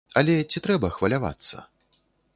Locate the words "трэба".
0.67-0.87